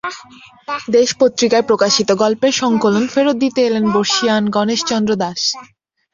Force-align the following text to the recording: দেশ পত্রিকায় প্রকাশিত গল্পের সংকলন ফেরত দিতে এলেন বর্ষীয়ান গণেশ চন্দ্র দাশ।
দেশ 0.89 1.09
পত্রিকায় 1.19 1.65
প্রকাশিত 1.65 2.09
গল্পের 2.23 2.53
সংকলন 2.61 3.03
ফেরত 3.07 3.35
দিতে 3.35 3.59
এলেন 3.65 3.85
বর্ষীয়ান 3.95 4.43
গণেশ 4.49 4.81
চন্দ্র 4.85 5.11
দাশ। 5.15 5.41